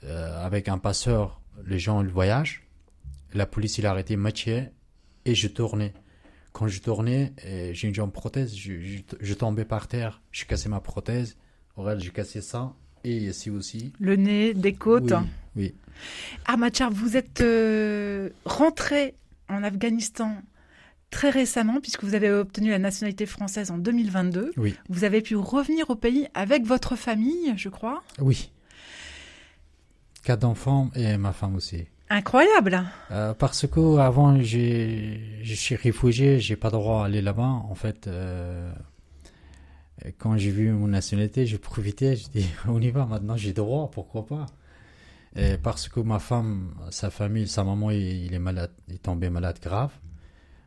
euh, 0.05 0.45
avec 0.45 0.69
un 0.69 0.79
passeur, 0.79 1.41
les 1.67 1.79
gens 1.79 2.03
le 2.03 2.11
voyagent. 2.11 2.67
La 3.33 3.47
police, 3.47 3.79
il 3.79 3.87
a 3.87 3.91
arrêté 3.91 4.17
Mathieu 4.17 4.69
et 5.25 5.35
je 5.35 5.49
tournais. 5.49 5.95
Quand 6.53 6.69
je 6.69 6.81
tournais, 6.81 7.33
j'ai 7.73 7.89
une 7.89 7.95
jambe 7.95 8.13
prothèse, 8.13 8.55
je, 8.55 8.79
je, 8.81 8.99
je, 9.19 9.35
tombais 9.35 9.65
par 9.65 9.89
terre, 9.89 10.23
j'ai 10.31 10.45
cassé 10.45 10.69
ma 10.69 10.81
prothèse. 10.81 11.37
Regarde, 11.77 12.01
j'ai 12.01 12.11
cassé 12.11 12.41
ça 12.41 12.73
et 13.03 13.17
ici 13.17 13.51
aussi. 13.51 13.93
Le 13.99 14.17
nez, 14.17 14.55
des 14.55 14.75
côtes. 14.75 15.13
Oui. 15.57 15.73
oui. 15.73 15.75
Armachar, 16.47 16.91
vous 16.91 17.17
êtes 17.17 17.41
euh, 17.41 18.31
rentré 18.45 19.15
en 19.49 19.63
Afghanistan 19.63 20.37
très 21.11 21.31
récemment, 21.31 21.81
puisque 21.81 22.03
vous 22.03 22.15
avez 22.15 22.31
obtenu 22.31 22.71
la 22.71 22.79
nationalité 22.79 23.27
française 23.27 23.71
en 23.71 23.79
2022. 23.79 24.53
Oui. 24.57 24.75
Vous 24.89 25.05
avez 25.05 25.21
pu 25.21 25.37
revenir 25.37 25.89
au 25.91 25.95
pays 25.95 26.27
avec 26.35 26.65
votre 26.65 26.97
famille, 26.97 27.55
je 27.57 27.69
crois. 27.69 28.03
Oui. 28.19 28.51
Quatre 30.25 30.45
enfants 30.45 30.91
et 30.97 31.17
ma 31.17 31.33
femme 31.33 31.55
aussi. 31.55 31.85
Incroyable. 32.11 32.83
Euh, 33.11 33.33
parce 33.35 33.67
que 33.67 33.99
avant, 33.99 34.41
je 34.41 35.55
suis 35.55 35.77
réfugié, 35.77 36.41
j'ai 36.41 36.57
pas 36.57 36.71
droit 36.71 37.03
à 37.03 37.07
aller 37.07 37.23
là-bas. 37.23 37.63
En 37.69 37.75
fait, 37.75 38.07
euh, 38.07 38.73
quand 40.19 40.37
j'ai 40.37 40.51
vu 40.51 40.71
mon 40.73 40.89
nationalité, 40.89 41.47
j'ai 41.47 41.59
profité, 41.59 42.17
j'ai 42.17 42.29
dit, 42.29 42.47
on 42.69 42.81
y 42.81 42.91
va 42.91 43.07
maintenant, 43.07 43.37
j'ai 43.37 43.53
droit, 43.53 43.91
pourquoi 43.91 44.27
pas? 44.27 44.47
Parce 45.63 45.89
que 45.89 45.99
ma 45.99 46.21
femme, 46.21 46.75
sa 46.91 47.11
famille, 47.11 47.49
sa 47.49 47.65
maman, 47.65 47.91
il, 47.91 48.33
est 48.33 48.39
malade, 48.39 48.71
est 48.89 49.03
tombé 49.03 49.31
malade 49.31 49.59
grave. 49.61 49.91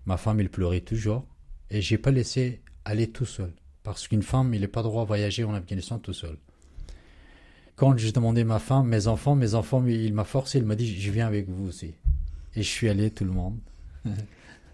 Ma 0.05 0.17
femme, 0.17 0.41
il 0.41 0.49
pleurait 0.49 0.81
toujours. 0.81 1.25
Et 1.69 1.81
j'ai 1.81 1.97
pas 1.97 2.11
laissé 2.11 2.61
aller 2.83 3.07
tout 3.07 3.25
seul. 3.25 3.53
Parce 3.83 4.07
qu'une 4.07 4.23
femme, 4.23 4.53
il 4.53 4.61
n'est 4.61 4.67
pas 4.67 4.83
droit 4.83 5.03
à 5.03 5.05
voyager 5.05 5.45
en 5.45 5.53
Afghanistan 5.53 5.99
tout 5.99 6.13
seul. 6.13 6.37
Quand 7.77 7.97
j'ai 7.97 8.11
demandé 8.11 8.41
à 8.41 8.45
ma 8.45 8.59
femme, 8.59 8.87
mes 8.87 9.07
enfants, 9.07 9.35
mes 9.35 9.53
enfants, 9.53 9.85
il 9.85 10.13
m'a 10.13 10.25
forcé, 10.25 10.57
il 10.57 10.65
m'a 10.65 10.75
dit, 10.75 10.99
je 10.99 11.11
viens 11.11 11.27
avec 11.27 11.47
vous 11.47 11.67
aussi. 11.67 11.93
Et 12.55 12.63
je 12.63 12.69
suis 12.69 12.89
allé, 12.89 13.11
tout 13.11 13.23
le 13.23 13.31
monde. 13.31 13.57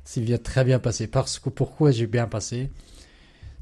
C'est 0.05 0.22
bien, 0.22 0.38
très 0.38 0.63
bien 0.63 0.79
passé. 0.79 1.07
Parce 1.07 1.38
que 1.38 1.50
pourquoi 1.50 1.91
j'ai 1.91 2.07
bien 2.07 2.27
passé? 2.27 2.72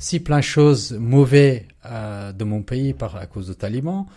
Si 0.01 0.20
plein 0.20 0.39
de 0.39 0.43
choses 0.43 0.93
mauvaises 0.93 1.67
euh, 1.86 2.31
de 2.34 2.43
mon 2.43 2.63
pays 2.63 2.96
à 3.00 3.27
cause 3.27 3.48
de 3.48 3.53
talibans, 3.53 4.08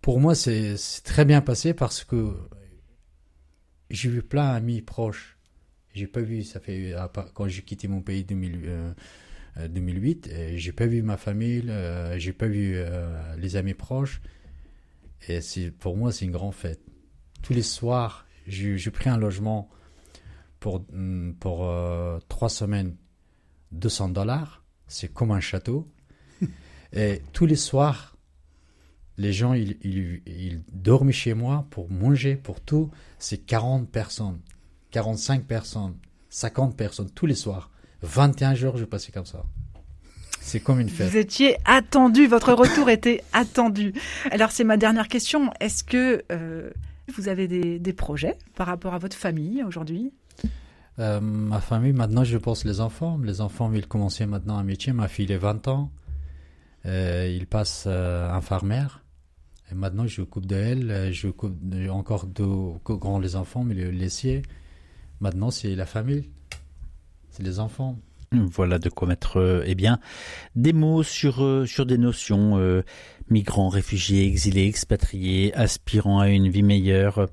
pour 0.00 0.18
moi, 0.18 0.34
c'est 0.34 0.74
très 1.04 1.26
bien 1.26 1.42
passé 1.42 1.74
parce 1.74 2.02
que 2.02 2.34
j'ai 3.90 4.08
vu 4.08 4.22
plein 4.22 4.54
d'amis 4.54 4.80
proches. 4.80 5.36
J'ai 5.92 6.06
pas 6.06 6.22
vu, 6.22 6.42
ça 6.44 6.60
fait, 6.60 6.94
quand 7.34 7.46
j'ai 7.46 7.60
quitté 7.60 7.88
mon 7.88 8.00
pays 8.00 8.24
2000, 8.24 8.94
2008, 9.68 10.30
j'ai 10.56 10.72
pas 10.72 10.86
vu 10.86 11.02
ma 11.02 11.18
famille, 11.18 11.68
euh, 11.68 12.18
j'ai 12.18 12.32
pas 12.32 12.46
vu 12.46 12.74
euh, 12.76 13.36
les 13.36 13.56
amis 13.56 13.74
proches. 13.74 14.22
Et 15.28 15.40
pour 15.78 15.96
moi, 15.98 16.10
c'est 16.10 16.24
une 16.24 16.32
grande 16.32 16.54
fête. 16.54 16.80
Tous 17.42 17.52
les 17.52 17.62
soirs, 17.62 18.26
j'ai 18.46 18.90
pris 18.90 19.10
un 19.10 19.18
logement 19.18 19.68
pour, 20.58 20.84
mm, 20.90 21.34
pour 21.34 21.68
euh, 21.68 22.18
trois 22.28 22.48
semaines, 22.48 22.96
200 23.72 24.08
dollars. 24.08 24.61
C'est 24.92 25.08
comme 25.08 25.30
un 25.30 25.40
château. 25.40 25.88
Et 26.92 27.22
tous 27.32 27.46
les 27.46 27.56
soirs, 27.56 28.16
les 29.16 29.32
gens, 29.32 29.54
ils, 29.54 29.78
ils, 29.82 30.20
ils, 30.26 30.62
dorment 30.70 31.12
chez 31.12 31.32
moi 31.32 31.66
pour 31.70 31.90
manger, 31.90 32.36
pour 32.36 32.60
tout. 32.60 32.90
C'est 33.18 33.38
40 33.38 33.88
personnes, 33.90 34.40
45 34.90 35.44
personnes, 35.44 35.94
50 36.28 36.76
personnes 36.76 37.10
tous 37.10 37.24
les 37.24 37.34
soirs. 37.34 37.70
21 38.02 38.54
jours, 38.54 38.76
je 38.76 38.84
passais 38.84 39.12
comme 39.12 39.24
ça. 39.24 39.44
C'est 40.42 40.60
comme 40.60 40.80
une 40.80 40.90
fête. 40.90 41.08
Vous 41.08 41.16
étiez 41.16 41.56
attendu, 41.64 42.26
votre 42.26 42.52
retour 42.52 42.90
était 42.90 43.22
attendu. 43.32 43.94
Alors 44.30 44.50
c'est 44.50 44.64
ma 44.64 44.76
dernière 44.76 45.08
question. 45.08 45.52
Est-ce 45.60 45.84
que 45.84 46.22
euh, 46.32 46.70
vous 47.14 47.28
avez 47.28 47.48
des, 47.48 47.78
des, 47.78 47.92
projets 47.92 48.36
par 48.56 48.66
rapport 48.66 48.92
à 48.92 48.98
votre 48.98 49.16
famille 49.16 49.62
aujourd'hui? 49.62 50.12
Euh, 50.98 51.20
Ma 51.20 51.60
famille, 51.60 51.92
maintenant 51.92 52.24
je 52.24 52.38
pense 52.38 52.64
les 52.64 52.80
enfants. 52.80 53.18
Les 53.22 53.40
enfants, 53.40 53.72
ils 53.72 53.86
commencer 53.86 54.26
maintenant 54.26 54.58
un 54.58 54.64
métier. 54.64 54.92
Ma 54.92 55.08
fille 55.08 55.32
a 55.32 55.38
20 55.38 55.68
ans. 55.68 55.90
Euh, 56.86 57.32
il 57.32 57.46
passe 57.46 57.84
euh. 57.86 58.38
Et 59.70 59.74
maintenant 59.74 60.06
je 60.06 60.22
coupe 60.22 60.46
d'elle. 60.46 60.90
Euh, 60.90 61.12
je 61.12 61.28
coupe 61.28 61.56
encore 61.90 62.26
de 62.26 62.44
grands 62.94 63.18
les 63.18 63.36
enfants, 63.36 63.64
mais 63.64 63.74
le 63.74 63.90
laissier. 63.90 64.42
Maintenant 65.20 65.50
c'est 65.50 65.74
la 65.74 65.86
famille. 65.86 66.28
C'est 67.30 67.42
les 67.42 67.60
enfants. 67.60 67.98
Voilà 68.32 68.78
de 68.78 68.88
quoi 68.88 69.08
mettre 69.08 69.62
eh 69.66 69.74
bien 69.74 69.98
des 70.56 70.72
mots 70.72 71.02
sur 71.02 71.64
sur 71.66 71.86
des 71.86 71.98
notions 71.98 72.58
euh, 72.58 72.82
migrants, 73.28 73.68
réfugiés, 73.68 74.26
exilés, 74.26 74.66
expatriés, 74.66 75.54
aspirant 75.54 76.20
à 76.20 76.28
une 76.28 76.48
vie 76.48 76.62
meilleure. 76.62 77.28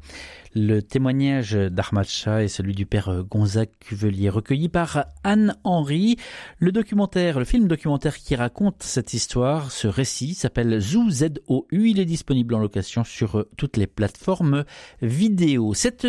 Le 0.55 0.81
témoignage 0.81 1.53
d'Ahmad 1.53 2.07
Shah 2.07 2.43
est 2.43 2.47
celui 2.47 2.73
du 2.73 2.87
père 2.87 3.23
Gonzague 3.29 3.69
Cuvelier, 3.79 4.29
recueilli 4.29 4.67
par 4.67 5.05
Anne 5.23 5.55
Henry. 5.63 6.15
Le 6.57 6.71
documentaire, 6.71 7.37
le 7.37 7.45
film 7.45 7.67
documentaire 7.67 8.17
qui 8.17 8.35
raconte 8.35 8.81
cette 8.81 9.13
histoire, 9.13 9.71
ce 9.71 9.87
récit, 9.87 10.33
s'appelle 10.33 10.79
Zoo 10.79 11.07
ZOU. 11.11 11.67
Il 11.71 11.99
est 11.99 12.05
disponible 12.05 12.55
en 12.55 12.59
location 12.59 13.03
sur 13.03 13.45
toutes 13.57 13.77
les 13.77 13.85
plateformes 13.85 14.65
vidéo. 15.03 15.75
Cette 15.75 16.07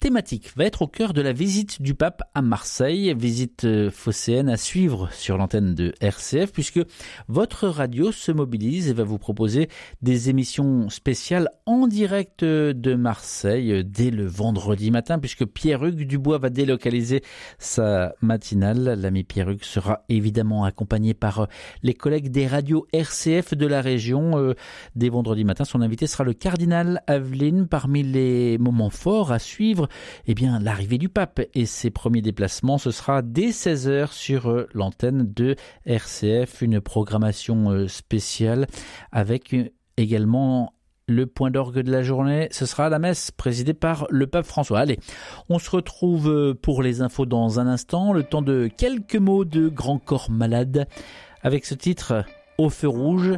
thématique 0.00 0.52
va 0.54 0.66
être 0.66 0.82
au 0.82 0.86
cœur 0.86 1.14
de 1.14 1.22
la 1.22 1.32
visite 1.32 1.80
du 1.80 1.94
pape 1.94 2.22
à 2.34 2.42
Marseille, 2.42 3.14
visite 3.14 3.66
phocéenne 3.90 4.50
à 4.50 4.58
suivre 4.58 5.08
sur 5.12 5.38
l'antenne 5.38 5.74
de 5.74 5.94
RCF, 6.02 6.52
puisque 6.52 6.80
votre 7.28 7.68
radio 7.68 8.12
se 8.12 8.32
mobilise 8.32 8.90
et 8.90 8.92
va 8.92 9.04
vous 9.04 9.18
proposer 9.18 9.70
des 10.02 10.28
émissions 10.28 10.90
spéciales 10.90 11.48
en 11.64 11.86
direct 11.86 12.44
de 12.44 12.94
Marseille 12.94 13.77
dès 13.82 14.10
le 14.10 14.26
vendredi 14.26 14.90
matin, 14.90 15.18
puisque 15.18 15.44
Pierre-Hugues 15.44 16.06
Dubois 16.06 16.38
va 16.38 16.50
délocaliser 16.50 17.22
sa 17.58 18.14
matinale. 18.20 18.98
L'ami 19.00 19.24
Pierre-Hugues 19.24 19.64
sera 19.64 20.04
évidemment 20.08 20.64
accompagné 20.64 21.14
par 21.14 21.48
les 21.82 21.94
collègues 21.94 22.30
des 22.30 22.46
radios 22.46 22.86
RCF 22.92 23.54
de 23.54 23.66
la 23.66 23.80
région. 23.80 24.54
Dès 24.94 25.08
vendredi 25.08 25.44
matin, 25.44 25.64
son 25.64 25.80
invité 25.80 26.06
sera 26.06 26.24
le 26.24 26.32
cardinal 26.32 27.02
Aveline. 27.06 27.68
Parmi 27.68 28.02
les 28.02 28.58
moments 28.58 28.90
forts 28.90 29.32
à 29.32 29.38
suivre, 29.38 29.88
eh 30.26 30.34
bien, 30.34 30.58
l'arrivée 30.58 30.98
du 30.98 31.08
pape 31.08 31.40
et 31.54 31.66
ses 31.66 31.90
premiers 31.90 32.22
déplacements. 32.22 32.78
Ce 32.78 32.90
sera 32.90 33.22
dès 33.22 33.48
16h 33.48 34.12
sur 34.12 34.66
l'antenne 34.74 35.32
de 35.32 35.56
RCF, 35.84 36.62
une 36.62 36.80
programmation 36.80 37.86
spéciale 37.88 38.66
avec 39.12 39.54
également 39.96 40.72
le 41.08 41.26
point 41.26 41.50
d'orgue 41.50 41.80
de 41.80 41.90
la 41.90 42.02
journée, 42.02 42.48
ce 42.52 42.66
sera 42.66 42.88
la 42.90 42.98
messe 42.98 43.30
présidée 43.30 43.74
par 43.74 44.06
le 44.10 44.26
pape 44.26 44.46
François. 44.46 44.78
Allez, 44.78 45.00
on 45.48 45.58
se 45.58 45.70
retrouve 45.70 46.54
pour 46.62 46.82
les 46.82 47.00
infos 47.00 47.26
dans 47.26 47.58
un 47.58 47.66
instant, 47.66 48.12
le 48.12 48.22
temps 48.22 48.42
de 48.42 48.68
quelques 48.68 49.16
mots 49.16 49.44
de 49.46 49.68
Grand 49.68 49.98
Corps 49.98 50.30
Malade, 50.30 50.86
avec 51.42 51.64
ce 51.64 51.74
titre 51.74 52.24
Au 52.58 52.68
feu 52.68 52.88
rouge 52.88 53.32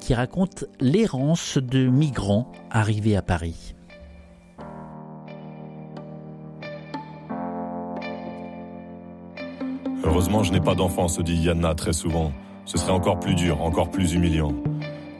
qui 0.00 0.14
raconte 0.14 0.64
l'errance 0.80 1.58
de 1.58 1.88
migrants 1.88 2.52
arrivés 2.70 3.16
à 3.16 3.22
Paris. 3.22 3.74
Heureusement, 10.04 10.44
je 10.44 10.52
n'ai 10.52 10.60
pas 10.60 10.76
d'enfant, 10.76 11.08
se 11.08 11.22
dit 11.22 11.36
Yanna 11.36 11.74
très 11.74 11.92
souvent. 11.92 12.30
Ce 12.64 12.78
serait 12.78 12.92
encore 12.92 13.18
plus 13.18 13.34
dur, 13.34 13.60
encore 13.62 13.90
plus 13.90 14.14
humiliant. 14.14 14.52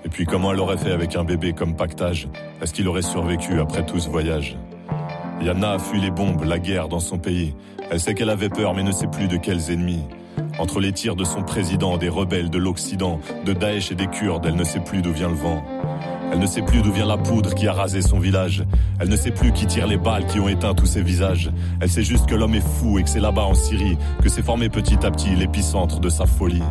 Et 0.06 0.08
puis 0.08 0.24
comment 0.24 0.52
elle 0.52 0.60
aurait 0.60 0.76
fait 0.76 0.92
avec 0.92 1.16
un 1.16 1.24
bébé 1.24 1.52
comme 1.52 1.74
pactage? 1.74 2.28
Est-ce 2.62 2.72
qu'il 2.72 2.86
aurait 2.86 3.02
survécu 3.02 3.58
après 3.58 3.84
tout 3.84 3.98
ce 3.98 4.08
voyage? 4.08 4.56
Yana 5.42 5.72
a 5.72 5.78
fui 5.80 6.00
les 6.00 6.12
bombes, 6.12 6.44
la 6.44 6.60
guerre 6.60 6.88
dans 6.88 7.00
son 7.00 7.18
pays. 7.18 7.56
Elle 7.90 7.98
sait 7.98 8.14
qu'elle 8.14 8.30
avait 8.30 8.48
peur 8.48 8.72
mais 8.72 8.84
ne 8.84 8.92
sait 8.92 9.08
plus 9.08 9.26
de 9.26 9.36
quels 9.36 9.72
ennemis. 9.72 10.04
Entre 10.60 10.78
les 10.78 10.92
tirs 10.92 11.16
de 11.16 11.24
son 11.24 11.42
président, 11.42 11.98
des 11.98 12.08
rebelles 12.08 12.50
de 12.50 12.58
l'Occident, 12.58 13.18
de 13.44 13.52
Daesh 13.52 13.90
et 13.90 13.96
des 13.96 14.06
Kurdes, 14.06 14.46
elle 14.46 14.54
ne 14.54 14.62
sait 14.62 14.78
plus 14.78 15.02
d'où 15.02 15.12
vient 15.12 15.28
le 15.28 15.34
vent. 15.34 15.64
Elle 16.32 16.38
ne 16.38 16.46
sait 16.46 16.62
plus 16.62 16.82
d'où 16.82 16.92
vient 16.92 17.06
la 17.06 17.18
poudre 17.18 17.52
qui 17.56 17.66
a 17.66 17.72
rasé 17.72 18.00
son 18.00 18.20
village. 18.20 18.62
Elle 19.00 19.08
ne 19.08 19.16
sait 19.16 19.32
plus 19.32 19.50
qui 19.50 19.66
tire 19.66 19.88
les 19.88 19.98
balles 19.98 20.26
qui 20.26 20.38
ont 20.38 20.48
éteint 20.48 20.74
tous 20.74 20.86
ses 20.86 21.02
visages. 21.02 21.50
Elle 21.80 21.90
sait 21.90 22.04
juste 22.04 22.26
que 22.26 22.36
l'homme 22.36 22.54
est 22.54 22.66
fou 22.78 23.00
et 23.00 23.02
que 23.02 23.10
c'est 23.10 23.18
là-bas 23.18 23.42
en 23.42 23.54
Syrie 23.54 23.98
que 24.22 24.28
s'est 24.28 24.42
formé 24.42 24.68
petit 24.68 25.04
à 25.04 25.10
petit 25.10 25.34
l'épicentre 25.34 25.98
de 25.98 26.08
sa 26.08 26.26
folie. 26.26 26.62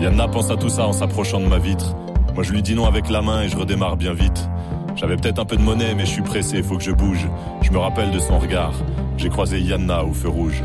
Yana 0.00 0.26
pense 0.28 0.50
à 0.50 0.56
tout 0.56 0.70
ça 0.70 0.86
en 0.86 0.92
s'approchant 0.94 1.40
de 1.40 1.46
ma 1.48 1.58
vitre. 1.58 1.94
Moi 2.36 2.44
je 2.44 2.52
lui 2.52 2.60
dis 2.60 2.74
non 2.74 2.84
avec 2.84 3.08
la 3.08 3.22
main 3.22 3.44
et 3.44 3.48
je 3.48 3.56
redémarre 3.56 3.96
bien 3.96 4.12
vite. 4.12 4.50
J'avais 4.94 5.16
peut-être 5.16 5.38
un 5.38 5.46
peu 5.46 5.56
de 5.56 5.62
monnaie 5.62 5.94
mais 5.94 6.04
je 6.04 6.10
suis 6.10 6.22
pressé, 6.22 6.62
faut 6.62 6.76
que 6.76 6.84
je 6.84 6.90
bouge. 6.90 7.26
Je 7.62 7.70
me 7.70 7.78
rappelle 7.78 8.10
de 8.10 8.18
son 8.18 8.38
regard. 8.38 8.74
J'ai 9.16 9.30
croisé 9.30 9.58
Yanna 9.58 10.04
au 10.04 10.12
feu 10.12 10.28
rouge. 10.28 10.62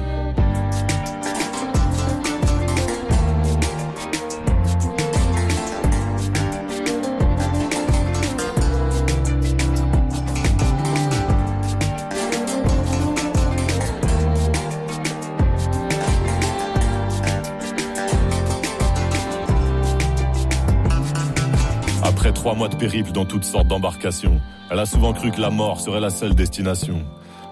Mois 22.62 22.70
de 22.70 22.75
périple 22.75 23.12
dans 23.12 23.25
toutes 23.25 23.44
sortes 23.44 23.65
d'embarcations. 23.65 24.39
Elle 24.70 24.77
a 24.77 24.86
souvent 24.86 25.13
cru 25.13 25.32
que 25.32 25.41
la 25.41 25.50
mort 25.50 25.80
serait 25.80 26.00
la 26.00 26.12
seule 26.12 26.36
destination. 26.36 27.03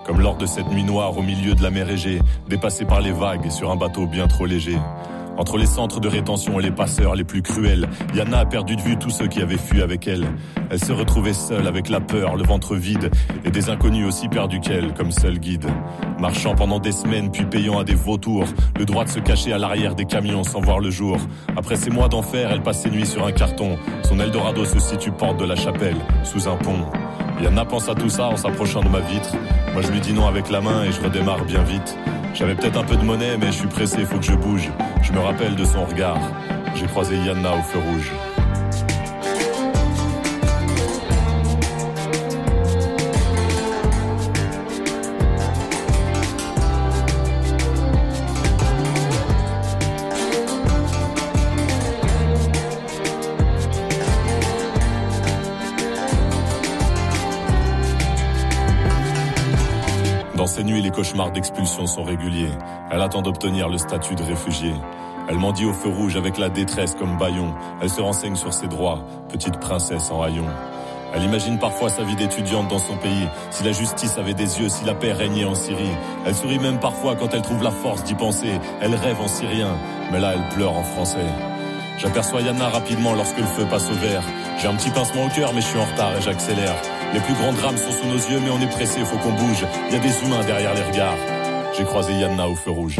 Comme 0.05 0.21
lors 0.21 0.37
de 0.37 0.45
cette 0.45 0.67
nuit 0.67 0.83
noire 0.83 1.17
au 1.17 1.23
milieu 1.23 1.55
de 1.55 1.63
la 1.63 1.71
mer 1.71 1.89
Égée, 1.89 2.21
dépassée 2.47 2.85
par 2.85 3.01
les 3.01 3.11
vagues 3.11 3.49
sur 3.49 3.71
un 3.71 3.75
bateau 3.75 4.05
bien 4.05 4.27
trop 4.27 4.45
léger. 4.45 4.77
Entre 5.39 5.57
les 5.57 5.65
centres 5.65 6.01
de 6.01 6.09
rétention 6.09 6.59
et 6.59 6.63
les 6.63 6.69
passeurs 6.69 7.15
les 7.15 7.23
plus 7.23 7.41
cruels, 7.41 7.87
Yana 8.13 8.39
a 8.39 8.45
perdu 8.45 8.75
de 8.75 8.81
vue 8.81 8.99
tous 8.99 9.09
ceux 9.09 9.27
qui 9.27 9.41
avaient 9.41 9.57
fui 9.57 9.81
avec 9.81 10.05
elle. 10.05 10.27
Elle 10.69 10.83
se 10.83 10.91
retrouvait 10.91 11.33
seule 11.33 11.65
avec 11.65 11.87
la 11.87 12.01
peur, 12.01 12.35
le 12.35 12.43
ventre 12.43 12.75
vide, 12.75 13.09
et 13.45 13.49
des 13.49 13.69
inconnus 13.69 14.05
aussi 14.05 14.27
perdus 14.27 14.59
qu'elle, 14.59 14.93
comme 14.93 15.11
seul 15.11 15.39
guide. 15.39 15.65
Marchant 16.19 16.55
pendant 16.55 16.79
des 16.79 16.91
semaines, 16.91 17.31
puis 17.31 17.45
payant 17.45 17.79
à 17.79 17.85
des 17.85 17.95
vautours, 17.95 18.47
le 18.77 18.83
droit 18.83 19.05
de 19.05 19.09
se 19.09 19.19
cacher 19.19 19.53
à 19.53 19.57
l'arrière 19.57 19.95
des 19.95 20.03
camions 20.03 20.43
sans 20.43 20.59
voir 20.59 20.81
le 20.81 20.91
jour. 20.91 21.15
Après 21.55 21.77
ces 21.77 21.89
mois 21.89 22.09
d'enfer, 22.09 22.49
elle 22.51 22.61
passe 22.61 22.81
ses 22.81 22.91
nuits 22.91 23.07
sur 23.07 23.25
un 23.25 23.31
carton. 23.31 23.77
Son 24.03 24.19
Eldorado 24.19 24.65
se 24.65 24.79
situe 24.79 25.11
porte 25.11 25.39
de 25.39 25.45
la 25.45 25.55
chapelle, 25.55 25.95
sous 26.25 26.49
un 26.49 26.57
pont. 26.57 26.85
Yana 27.41 27.63
pense 27.63 27.87
à 27.87 27.95
tout 27.95 28.09
ça 28.09 28.25
en 28.25 28.35
s'approchant 28.35 28.81
de 28.81 28.89
ma 28.89 28.99
vitre. 28.99 29.33
Moi 29.73 29.81
je 29.81 29.91
lui 29.91 30.01
dis 30.01 30.13
non 30.13 30.27
avec 30.27 30.49
la 30.49 30.59
main 30.61 30.83
et 30.83 30.91
je 30.91 31.01
redémarre 31.01 31.45
bien 31.45 31.63
vite. 31.63 31.97
J'avais 32.33 32.55
peut-être 32.55 32.77
un 32.77 32.83
peu 32.83 32.95
de 32.95 33.03
monnaie 33.03 33.37
mais 33.37 33.47
je 33.47 33.57
suis 33.59 33.67
pressé, 33.67 34.03
faut 34.05 34.17
que 34.17 34.25
je 34.25 34.33
bouge. 34.33 34.69
Je 35.01 35.13
me 35.13 35.19
rappelle 35.19 35.55
de 35.55 35.63
son 35.63 35.85
regard. 35.85 36.19
J'ai 36.75 36.85
croisé 36.85 37.17
Yana 37.17 37.53
au 37.55 37.61
feu 37.61 37.79
rouge. 37.79 38.11
Cauchemars 60.99 61.31
d'expulsion 61.31 61.87
sont 61.87 62.03
réguliers. 62.03 62.51
Elle 62.91 63.01
attend 63.01 63.21
d'obtenir 63.21 63.69
le 63.69 63.77
statut 63.77 64.15
de 64.15 64.23
réfugié. 64.23 64.73
Elle 65.29 65.37
dit 65.53 65.63
au 65.63 65.71
feu 65.71 65.87
rouge 65.87 66.17
avec 66.17 66.37
la 66.37 66.49
détresse 66.49 66.93
comme 66.93 67.17
baillon. 67.17 67.53
Elle 67.81 67.89
se 67.89 68.01
renseigne 68.01 68.35
sur 68.35 68.53
ses 68.53 68.67
droits, 68.67 68.99
petite 69.29 69.61
princesse 69.61 70.11
en 70.11 70.21
haillons. 70.21 70.49
Elle 71.13 71.23
imagine 71.23 71.57
parfois 71.57 71.87
sa 71.87 72.03
vie 72.03 72.17
d'étudiante 72.17 72.67
dans 72.67 72.79
son 72.79 72.97
pays. 72.97 73.29
Si 73.49 73.63
la 73.63 73.71
justice 73.71 74.17
avait 74.17 74.33
des 74.33 74.59
yeux, 74.59 74.67
si 74.67 74.83
la 74.83 74.93
paix 74.93 75.13
régnait 75.13 75.45
en 75.45 75.55
Syrie. 75.55 75.95
Elle 76.25 76.35
sourit 76.35 76.59
même 76.59 76.81
parfois 76.81 77.15
quand 77.15 77.33
elle 77.33 77.43
trouve 77.43 77.63
la 77.63 77.71
force 77.71 78.03
d'y 78.03 78.15
penser. 78.15 78.59
Elle 78.81 78.93
rêve 78.93 79.21
en 79.21 79.29
syrien, 79.29 79.77
mais 80.11 80.19
là 80.19 80.33
elle 80.35 80.53
pleure 80.53 80.75
en 80.75 80.83
français. 80.83 81.29
J'aperçois 81.97 82.41
Yana 82.41 82.67
rapidement 82.67 83.13
lorsque 83.13 83.37
le 83.37 83.45
feu 83.45 83.65
passe 83.69 83.89
au 83.89 83.95
vert. 83.95 84.23
J'ai 84.61 84.67
un 84.67 84.75
petit 84.75 84.89
pincement 84.89 85.27
au 85.27 85.29
cœur, 85.29 85.53
mais 85.53 85.61
je 85.61 85.67
suis 85.67 85.79
en 85.79 85.85
retard 85.85 86.17
et 86.17 86.21
j'accélère. 86.21 86.75
Les 87.13 87.19
plus 87.21 87.33
grands 87.33 87.53
drames 87.53 87.77
sont 87.77 87.91
sous 87.91 88.05
nos 88.05 88.17
yeux, 88.17 88.39
mais 88.43 88.51
on 88.51 88.61
est 88.61 88.69
pressé, 88.69 88.99
faut 89.03 89.17
qu'on 89.17 89.33
bouge. 89.33 89.65
Il 89.87 89.93
y 89.93 89.97
a 89.97 89.99
des 89.99 90.23
humains 90.23 90.43
derrière 90.45 90.73
les 90.75 90.83
regards. 90.83 91.17
J'ai 91.75 91.83
croisé 91.83 92.13
Yana 92.13 92.47
au 92.47 92.55
feu 92.55 92.71
rouge. 92.71 92.97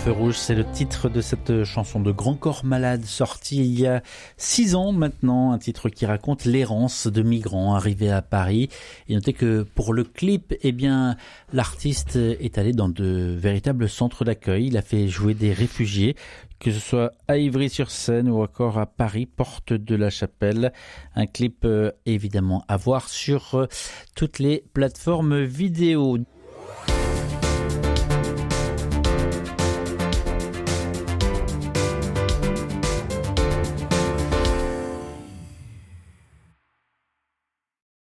Feu 0.00 0.12
rouge, 0.12 0.36
c'est 0.38 0.54
le 0.54 0.64
titre 0.64 1.10
de 1.10 1.20
cette 1.20 1.64
chanson 1.64 2.00
de 2.00 2.10
Grand 2.10 2.34
Corps 2.34 2.64
Malade 2.64 3.04
sortie 3.04 3.58
il 3.58 3.78
y 3.78 3.86
a 3.86 4.02
six 4.38 4.74
ans 4.74 4.92
maintenant, 4.92 5.52
un 5.52 5.58
titre 5.58 5.90
qui 5.90 6.06
raconte 6.06 6.46
l'errance 6.46 7.06
de 7.06 7.20
migrants 7.20 7.74
arrivés 7.74 8.10
à 8.10 8.22
Paris. 8.22 8.70
Et 9.08 9.14
notez 9.14 9.34
que 9.34 9.62
pour 9.62 9.92
le 9.92 10.04
clip, 10.04 10.54
eh 10.62 10.72
bien, 10.72 11.16
l'artiste 11.52 12.16
est 12.16 12.56
allé 12.56 12.72
dans 12.72 12.88
de 12.88 13.36
véritables 13.38 13.90
centres 13.90 14.24
d'accueil. 14.24 14.68
Il 14.68 14.78
a 14.78 14.82
fait 14.82 15.06
jouer 15.06 15.34
des 15.34 15.52
réfugiés, 15.52 16.16
que 16.60 16.70
ce 16.70 16.80
soit 16.80 17.12
à 17.28 17.36
Ivry-sur-Seine 17.36 18.30
ou 18.30 18.42
encore 18.42 18.78
à 18.78 18.86
Paris, 18.86 19.26
porte 19.26 19.74
de 19.74 19.96
la 19.96 20.08
Chapelle. 20.08 20.72
Un 21.14 21.26
clip 21.26 21.66
euh, 21.66 21.90
évidemment 22.06 22.64
à 22.68 22.78
voir 22.78 23.10
sur 23.10 23.54
euh, 23.54 23.66
toutes 24.14 24.38
les 24.38 24.64
plateformes 24.72 25.42
vidéo. 25.42 26.18